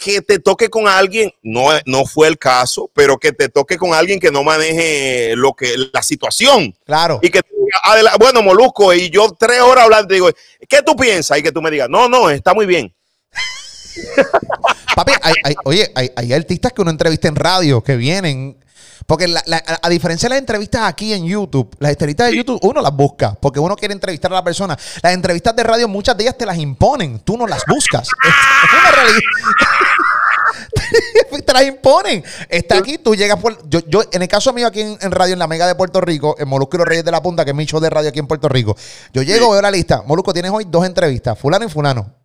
[0.04, 3.94] que te toque con alguien, no, no fue el caso, pero que te toque con
[3.94, 7.20] alguien que no maneje lo que la situación Claro.
[7.22, 10.30] y que te diga, "Adela- bueno, Molusco, y yo tres horas hablando, digo,
[10.68, 11.38] ¿qué tú piensas?
[11.38, 12.92] Y que tú me digas, no, no, está muy bien.
[14.96, 18.58] Papi, hay- hay- oye, hay, hay artistas que uno entrevista en radio que vienen.
[19.06, 22.60] Porque la- la- a, diferencia de las entrevistas aquí en YouTube, las entrevistas de YouTube
[22.64, 24.78] uno las busca porque uno quiere entrevistar a la persona.
[25.02, 28.08] Las entrevistas de radio, muchas de ellas te las imponen, tú no las buscas.
[28.24, 29.20] Es, es una realidad.
[31.46, 32.24] te las imponen.
[32.50, 33.58] Está aquí, tú llegas por.
[33.70, 36.36] Yo, yo en el caso mío aquí en, radio, en la Mega de Puerto Rico,
[36.38, 38.20] en Molusco y los Reyes de la Punta, que es mi show de radio aquí
[38.20, 38.76] en Puerto Rico.
[39.14, 40.04] Yo llego, veo la lista.
[40.06, 42.16] Molusco, tienes hoy dos entrevistas, fulano y fulano.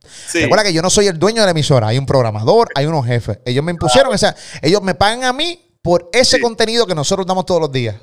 [0.42, 1.88] Recuerda que yo no soy el dueño de la emisora.
[1.88, 3.38] Hay un programador, hay unos jefes.
[3.44, 4.34] Ellos me impusieron esa.
[4.62, 7.94] Ellos me pagan a mí por ese contenido que nosotros damos todos los días.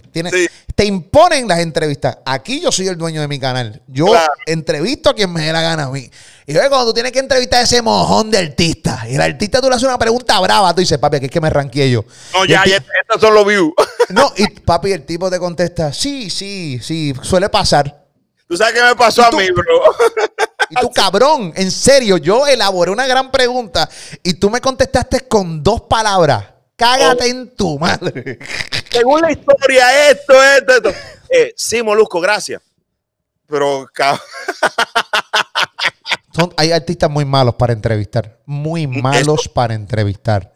[0.73, 2.17] Te imponen las entrevistas.
[2.25, 3.81] Aquí yo soy el dueño de mi canal.
[3.87, 4.07] Yo
[4.45, 6.09] entrevisto a quien me dé la gana a mí.
[6.45, 9.59] Y luego cuando tú tienes que entrevistar a ese mojón de artista, y el artista
[9.59, 12.05] tú le haces una pregunta brava, tú dices, papi, aquí es que me ranqué yo.
[12.31, 13.73] No, ya, ya, estos son los views.
[14.09, 18.05] No, y papi, el tipo te contesta, sí, sí, sí, suele pasar.
[18.47, 19.63] ¿Tú sabes qué me pasó a mí, bro?
[20.69, 23.89] Y tú, cabrón, en serio, yo elaboré una gran pregunta
[24.23, 26.52] y tú me contestaste con dos palabras.
[26.75, 28.39] Cágate en tu madre.
[28.89, 30.93] Según la historia, esto, esto, esto.
[31.29, 32.61] Eh, sí, Molusco, gracias.
[33.47, 33.87] Pero,
[36.33, 38.39] Son, hay artistas muy malos para entrevistar.
[38.45, 40.51] Muy malos para entrevistar.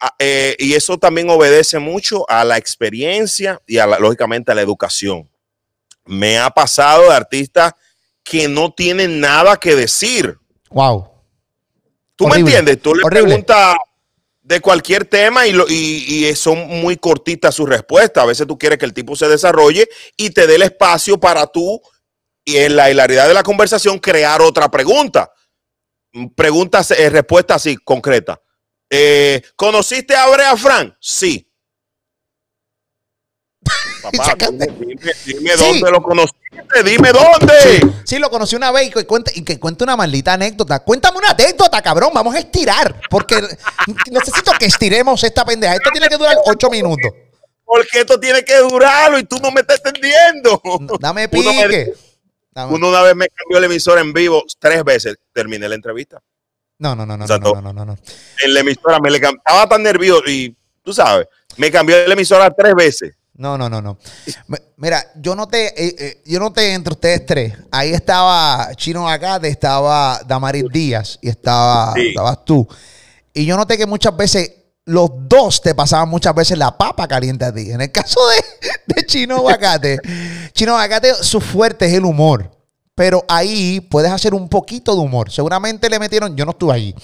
[0.00, 4.62] Ah, eh, y eso también obedece mucho a la experiencia y a lógicamente a la
[4.62, 5.28] educación.
[6.06, 7.74] Me ha pasado de artistas
[8.22, 10.38] que no tienen nada que decir.
[10.70, 11.10] Wow.
[12.16, 12.80] ¿Tú me entiendes?
[12.80, 13.76] Tú le preguntas
[14.50, 18.24] de cualquier tema y, y, son muy cortitas sus respuestas.
[18.24, 21.46] A veces tú quieres que el tipo se desarrolle y te dé el espacio para
[21.46, 21.80] tú,
[22.44, 25.32] y en la hilaridad de la conversación, crear otra pregunta.
[26.34, 28.42] Preguntas, eh, respuesta así, concreta.
[28.90, 30.96] Eh, ¿Conociste a Brea Frank?
[30.98, 31.48] Sí.
[34.02, 34.34] Papá,
[35.24, 36.39] dime, dónde lo conociste,
[36.84, 37.92] dime dónde.
[38.04, 40.80] Sí, lo conocí una vez y que, cuente, y que cuente una maldita anécdota.
[40.80, 42.10] Cuéntame una anécdota, cabrón.
[42.14, 43.00] Vamos a estirar.
[43.08, 43.36] Porque
[44.10, 45.74] necesito que estiremos esta pendeja.
[45.74, 47.10] Esto tiene que durar ocho minutos.
[47.64, 50.60] Porque esto tiene que durarlo y tú no me estás entendiendo.
[50.98, 51.94] Dame pique.
[52.68, 55.16] Uno, una vez me cambió el emisor en vivo tres veces.
[55.32, 56.20] Terminé la entrevista.
[56.78, 57.98] No, no, no, no, no, no, no, no,
[58.42, 61.26] En la emisora me le estaba tan nervioso y tú sabes,
[61.58, 63.14] me cambió la emisora tres veces.
[63.34, 63.96] No, no, no, no.
[64.76, 67.54] Mira, yo noté, eh, eh, yo noté entre ustedes tres.
[67.70, 72.68] Ahí estaba Chino Acate, estaba Damaris Díaz y estaba, estabas tú.
[73.32, 74.52] Y yo noté que muchas veces
[74.84, 77.70] los dos te pasaban muchas veces la papa caliente a ti.
[77.70, 79.98] En el caso de, de Chino Bacate,
[80.52, 82.50] Chino Bacate, su fuerte es el humor.
[82.94, 85.30] Pero ahí puedes hacer un poquito de humor.
[85.30, 86.94] Seguramente le metieron, yo no estuve allí,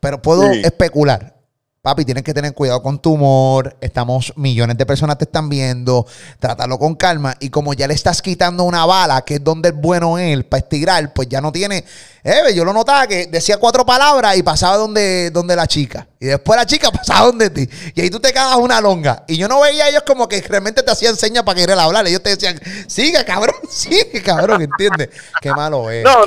[0.00, 1.41] pero puedo especular
[1.84, 3.74] Papi, tienes que tener cuidado con tu humor.
[3.80, 6.06] Estamos, millones de personas te están viendo.
[6.38, 7.34] Trátalo con calma.
[7.40, 10.60] Y como ya le estás quitando una bala, que es donde es bueno él, para
[10.60, 11.84] estirar, pues ya no tiene.
[12.22, 16.06] Eh, yo lo notaba que decía cuatro palabras y pasaba donde, donde la chica.
[16.20, 17.68] Y después la chica pasaba donde ti.
[17.96, 19.24] Y ahí tú te cagas una longa.
[19.26, 22.06] Y yo no veía a ellos como que realmente te hacían señas para querer hablar.
[22.06, 25.08] Ellos te decían, sigue, cabrón, sigue, cabrón, ¿entiendes?
[25.40, 26.04] Qué malo es.
[26.04, 26.22] No,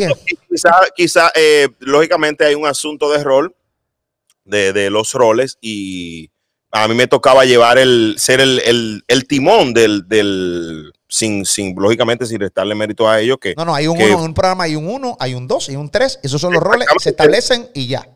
[0.50, 3.56] quizá, quizá eh, lógicamente hay un asunto de rol
[4.45, 6.31] de, los roles y
[6.71, 12.39] a mí me tocaba llevar el, ser el, timón del, del sin, sin, lógicamente, sin
[12.39, 13.38] restarle mérito a ellos.
[13.39, 15.69] Que, no, no, hay un uno en un programa, hay un uno, hay un dos
[15.69, 16.19] y un tres.
[16.23, 18.08] Esos son los roles, se establecen y ya.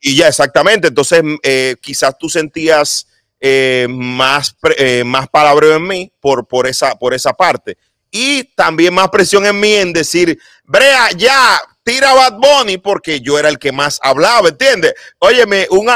[0.00, 0.88] Y ya, exactamente.
[0.88, 3.06] Entonces, eh, quizás tú sentías
[3.40, 7.76] eh, más, eh, más palabreo en mí por, por, esa, por esa parte.
[8.10, 13.38] Y también más presión en mí en decir, Brea, ya, tira Bad Bunny porque yo
[13.38, 14.94] era el que más hablaba, ¿entiendes?
[15.18, 15.88] Óyeme, un,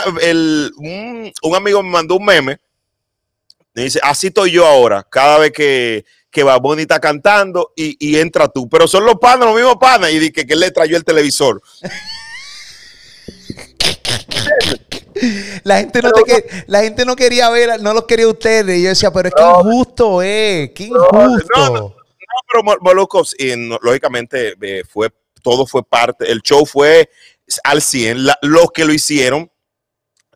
[1.54, 2.58] amigo me mandó un meme.
[3.74, 8.16] Me dice, así estoy yo ahora, cada vez que, que Bad Bunny está cantando y,
[8.16, 8.68] entra tú.
[8.68, 10.10] Pero son los panas, los mismos panas.
[10.12, 11.62] Y dije que él le trayó el televisor.
[15.64, 16.10] La gente, no
[16.66, 18.78] la gente no quería ver, no los quería ustedes.
[18.78, 21.48] Y yo decía, pero es que injusto, eh, qué injusto.
[21.56, 21.94] No, no,
[22.46, 23.34] pero Molocos,
[23.80, 25.10] lógicamente eh, fue
[25.46, 27.08] todo fue parte, el show fue
[27.62, 29.48] al 100, los que lo hicieron,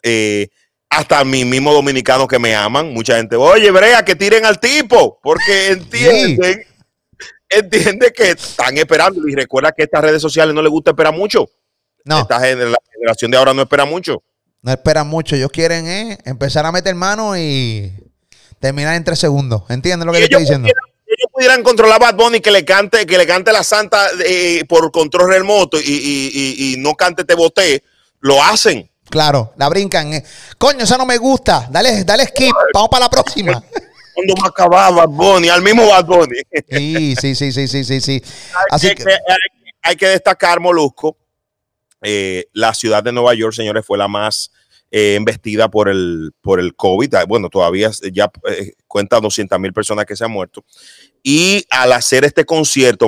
[0.04, 0.46] eh,
[0.88, 5.18] hasta mi mismo dominicano que me aman, mucha gente, oye, Brea, que tiren al tipo,
[5.20, 6.64] porque entienden,
[7.48, 11.50] entiende que están esperando y recuerda que estas redes sociales no les gusta esperar mucho.
[12.04, 12.20] No.
[12.20, 14.22] Esta la generación de ahora no espera mucho.
[14.62, 17.92] No esperan mucho, ellos quieren eh, empezar a meter mano y
[18.60, 19.64] terminar en tres segundos.
[19.70, 20.68] ¿Entiendes lo que estoy diciendo?
[21.40, 24.92] Pudieran controlar a Bad Bunny que le cante, que le cante la santa eh, por
[24.92, 27.82] control remoto y, no cante Te Boté,
[28.20, 28.90] lo hacen.
[29.08, 30.12] Claro, la brincan.
[30.12, 30.22] Eh.
[30.58, 31.66] Coño, esa no me gusta.
[31.70, 32.54] Dale, dale skip.
[32.74, 33.52] Vamos para la próxima.
[34.14, 36.36] Cuando va a acabar Bad Bunny, al mismo Bad Bunny.
[36.68, 38.00] Sí, sí, sí, sí, sí, sí.
[38.02, 38.22] sí.
[38.70, 39.04] Así que,
[39.80, 41.16] hay, que destacar, Molusco,
[42.02, 44.50] eh, la ciudad de Nueva York, señores, fue la más
[44.92, 47.14] eh, embestida por el, por el COVID.
[47.14, 50.64] Ah, bueno, todavía ya eh, cuenta 200 mil personas que se han muerto.
[51.22, 53.06] Y al hacer este concierto,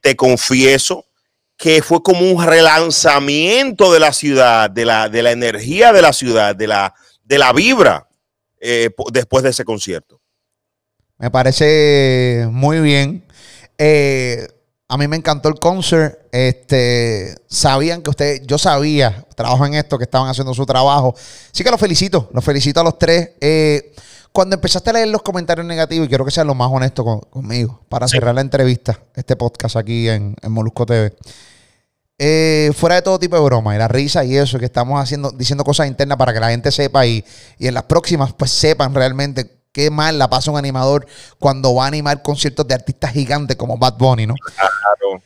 [0.00, 1.04] te, confieso
[1.56, 6.12] que fue como un relanzamiento de la ciudad, de la, de la energía de la
[6.12, 8.08] ciudad, de la, de la vibra
[8.60, 10.20] eh, después de ese concierto.
[11.18, 13.24] Me parece muy bien.
[13.78, 14.46] Eh,
[14.88, 16.18] a mí me encantó el concert.
[16.32, 21.14] Este, sabían que ustedes, yo sabía, trabajo en esto, que estaban haciendo su trabajo.
[21.50, 23.30] Sí que los felicito, los felicito a los tres.
[23.40, 23.94] Eh,
[24.32, 27.80] cuando empezaste a leer los comentarios negativos, y quiero que sean lo más honesto conmigo,
[27.88, 31.14] para cerrar la entrevista, este podcast aquí en, Molusco TV.
[32.18, 35.30] Eh, fuera de todo tipo de broma y la risa y eso, que estamos haciendo,
[35.32, 37.24] diciendo cosas internas para que la gente sepa y,
[37.58, 41.06] y en las próximas pues sepan realmente qué mal la pasa un animador
[41.38, 44.34] cuando va a animar conciertos de artistas gigantes como Bad Bunny, ¿no?
[44.34, 45.22] Claro.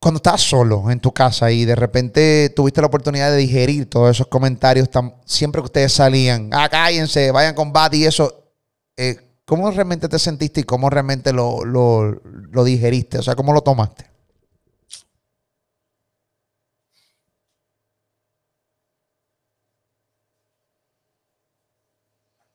[0.00, 4.16] Cuando estás solo en tu casa y de repente tuviste la oportunidad de digerir todos
[4.16, 4.88] esos comentarios,
[5.26, 8.50] siempre que ustedes salían, ah, cállense, vayan con Bad y eso,
[8.96, 13.18] eh, ¿cómo realmente te sentiste y cómo realmente lo, lo digeriste?
[13.18, 14.06] O sea, ¿cómo lo tomaste?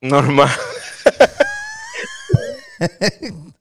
[0.02, 0.50] Normal.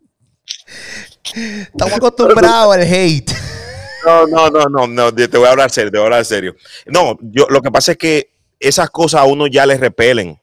[1.35, 3.44] Estamos acostumbrados al hate.
[4.05, 6.55] No, no, no, no, no, te voy a hablar serio, te voy a hablar serio.
[6.87, 10.41] No, yo lo que pasa es que esas cosas a uno ya les repelen.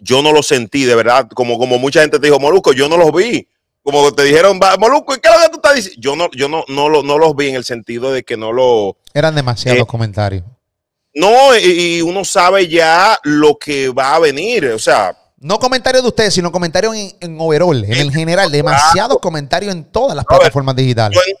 [0.00, 2.96] Yo no lo sentí, de verdad, como, como mucha gente te dijo, Molusco, yo no
[2.96, 3.48] los vi.
[3.82, 6.00] Como te dijeron, Molusco, ¿qué es lo que tú estás diciendo?
[6.00, 8.96] Yo no, yo no, no, no los vi en el sentido de que no lo.
[9.12, 10.44] Eran demasiados eh, comentarios.
[11.14, 14.68] No, y, uno sabe ya lo que va a venir.
[14.68, 18.50] O sea, no comentarios de ustedes, sino comentarios en, overall, en el general.
[18.50, 21.18] Demasiados comentarios en todas las plataformas digitales.
[21.18, 21.34] Yo,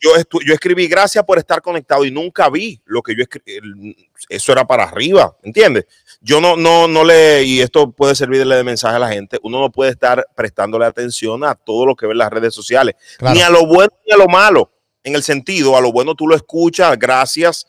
[0.00, 0.14] yo,
[0.52, 3.96] escribí gracias por estar conectado y nunca vi lo que yo escribí.
[4.28, 5.86] Eso era para arriba, ¿entiendes?
[6.20, 9.60] Yo no, no, no le, y esto puede servirle de mensaje a la gente, uno
[9.60, 12.94] no puede estar prestándole atención a todo lo que ve en las redes sociales,
[13.32, 14.72] ni a lo bueno ni a lo malo.
[15.04, 17.66] En el sentido, a lo bueno tú lo escuchas, gracias,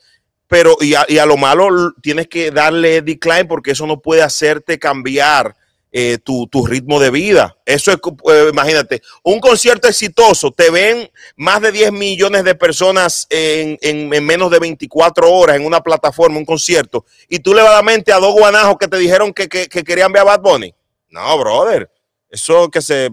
[0.47, 4.23] pero y a, y a lo malo tienes que darle decline porque eso no puede
[4.23, 5.55] hacerte cambiar
[5.91, 7.57] eh, tu, ritmo de vida.
[7.65, 7.97] Eso es,
[8.31, 14.51] eh, imagínate, un concierto exitoso, te ven más de 10 millones de personas en, menos
[14.51, 18.13] de 24 horas en una plataforma, un concierto, y tú le vas a la mente
[18.13, 20.73] a dos guanajos que te dijeron que, querían ver a Bad Bunny.
[21.09, 21.89] No, brother,
[22.29, 23.09] eso que se,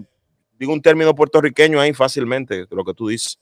[0.59, 3.39] digo un término puertorriqueño ahí fácilmente, lo que tú dices.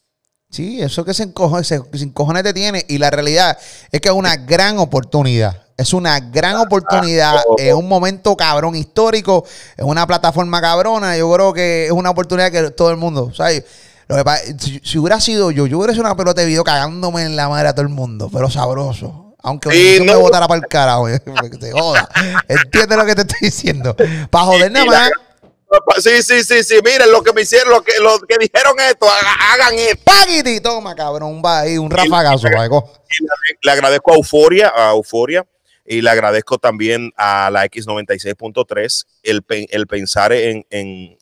[0.56, 3.58] Sí, eso que se encojones se, se te tiene, y la realidad
[3.92, 9.44] es que es una gran oportunidad es una gran oportunidad, es un momento cabrón histórico,
[9.76, 11.18] es una plataforma cabrona.
[11.18, 13.66] Yo creo que es una oportunidad que todo el mundo, ¿sabes?
[14.84, 17.68] si, hubiera sido yo, yo hubiera hecho una pelota de video cagándome en la madre
[17.68, 19.36] a todo el mundo, pero sabroso.
[19.44, 20.06] Aunque no.
[20.06, 21.06] me votara para el carajo,
[21.52, 22.08] que te joda.
[22.48, 23.98] ¿Entiendes lo que te estoy diciendo?
[24.30, 25.12] Para joder nada más.
[25.98, 26.76] Sí, sí, sí, sí.
[26.84, 30.04] Miren lo que me hicieron, lo que, lo que dijeron esto, hagan esto.
[30.06, 32.48] Pagiti, toma, cabrón, va ahí, un rafagazo.
[32.48, 32.60] Le,
[33.62, 35.46] le agradezco a Euforia, a Euforia
[35.86, 40.66] y le agradezco también a la X96.3 el, el pensar en,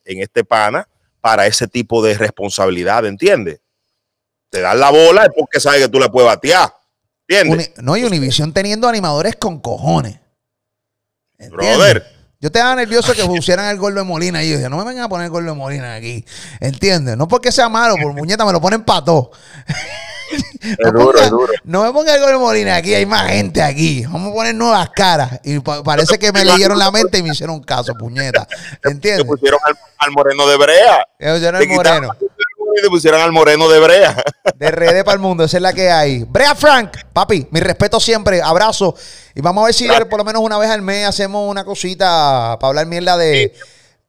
[0.05, 0.87] este pana
[1.19, 3.59] para ese tipo de responsabilidad, ¿entiendes?
[4.49, 6.73] Te dan la bola es porque sabe que tú le puedes batear.
[7.27, 7.71] ¿Entiendes?
[7.77, 10.19] no, y Univision teniendo animadores con cojones.
[11.49, 12.22] Brother.
[12.43, 14.83] Yo te daba nervioso que pusieran el gol de Molina y yo decía, no me
[14.83, 16.25] vengan a poner el gol de Molina aquí.
[16.59, 17.15] ¿Entiendes?
[17.15, 19.31] No porque sea malo, por muñeca me lo ponen pato.
[20.83, 21.53] no, duro, duro.
[21.63, 24.03] no me ponga algo de Molina aquí, hay más gente aquí.
[24.03, 25.39] Vamos a poner nuevas caras.
[25.45, 28.45] Y parece que me leyeron la mente y me hicieron caso, puñeta.
[28.83, 29.23] ¿Entiendes?
[29.23, 29.61] Te pusieron
[29.99, 31.07] al, moreno de Brea.
[31.17, 32.09] Te pusieron al moreno.
[32.81, 34.23] Te pusieron al moreno de Brea.
[34.55, 36.23] De RD para el mundo, esa es la que hay.
[36.23, 38.95] Brea Frank, papi, mi respeto siempre, abrazo.
[39.35, 42.57] Y vamos a ver si por lo menos una vez al mes hacemos una cosita
[42.59, 43.53] para hablar mierda de,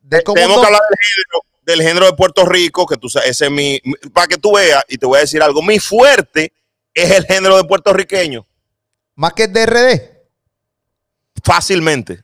[0.02, 0.34] de cómo.
[0.34, 3.50] Tenemos que hablar del género del género de Puerto Rico, que tú sabes, ese es
[3.50, 3.80] mi,
[4.12, 6.52] para que tú veas, y te voy a decir algo, mi fuerte
[6.92, 8.46] es el género de puertorriqueño.
[9.14, 10.10] ¿Más que el DRD?
[11.42, 12.22] Fácilmente.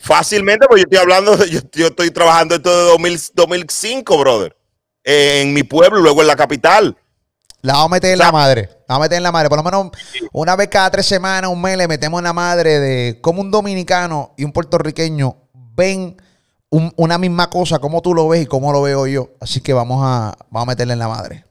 [0.00, 4.56] Fácilmente, porque yo estoy hablando, yo, yo estoy trabajando esto de 2005, brother,
[5.10, 6.96] en mi pueblo, luego en la capital.
[7.62, 8.62] La vamos a meter en la madre.
[8.62, 9.48] La vamos a meter en la madre.
[9.48, 9.90] Por lo menos
[10.32, 13.50] una vez cada tres semanas, un mes, le metemos en la madre de cómo un
[13.50, 15.36] dominicano y un puertorriqueño
[15.76, 16.16] ven
[16.70, 19.30] una misma cosa, como tú lo ves y cómo lo veo yo.
[19.40, 21.44] Así que vamos a, vamos a meterle en la madre.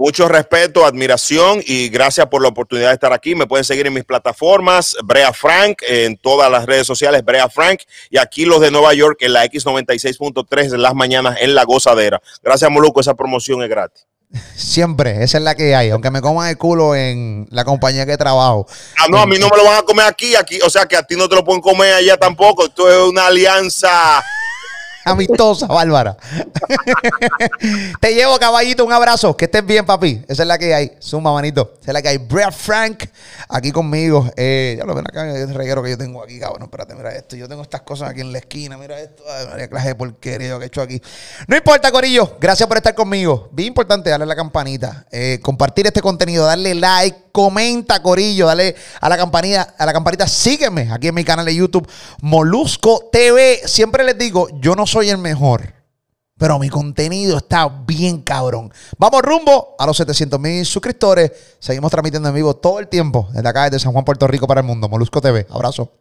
[0.00, 3.34] Mucho respeto, admiración y gracias por la oportunidad de estar aquí.
[3.34, 7.82] Me pueden seguir en mis plataformas, Brea Frank, en todas las redes sociales, Brea Frank,
[8.08, 12.22] y aquí los de Nueva York en la X96.3 de las mañanas en La Gozadera.
[12.42, 14.06] Gracias, Moluco, esa promoción es gratis.
[14.56, 18.16] Siempre, esa es la que hay, aunque me coman el culo en la compañía que
[18.16, 18.66] trabajo.
[18.98, 20.96] Ah, no, a mí no me lo van a comer aquí, aquí, o sea que
[20.96, 22.64] a ti no te lo pueden comer allá tampoco.
[22.64, 24.24] Esto es una alianza
[25.04, 26.16] Amistosa, Bárbara.
[28.00, 29.36] Te llevo, caballito, un abrazo.
[29.36, 30.22] Que estés bien, papi.
[30.28, 30.92] Esa es la que hay.
[30.98, 31.72] Suma, manito.
[31.80, 32.18] Esa es la que hay.
[32.18, 33.04] Brad Frank
[33.48, 34.30] aquí conmigo.
[34.36, 36.62] Eh, ya lo ven acá, el reguero que yo tengo aquí, cabrón.
[36.64, 37.36] Espérate, mira esto.
[37.36, 38.76] Yo tengo estas cosas aquí en la esquina.
[38.76, 39.22] Mira esto.
[39.28, 41.00] Ay, María, clase de porquería que he hecho aquí.
[41.46, 42.36] No importa, Corillo.
[42.40, 43.48] Gracias por estar conmigo.
[43.52, 45.06] Bien importante darle la campanita.
[45.10, 48.46] eh, compartir este contenido, darle like, comenta, Corillo.
[48.46, 50.26] Dale a la campanita, a la campanita.
[50.26, 51.88] Sígueme aquí en mi canal de YouTube,
[52.22, 53.60] Molusco TV.
[53.66, 55.74] Siempre les digo, yo no soy el mejor.
[56.38, 58.72] Pero mi contenido está bien cabrón.
[58.96, 61.30] Vamos rumbo a los 700 mil suscriptores.
[61.58, 64.62] Seguimos transmitiendo en vivo todo el tiempo desde acá, desde San Juan, Puerto Rico para
[64.62, 64.88] el mundo.
[64.88, 65.46] Molusco TV.
[65.50, 65.92] Abrazo.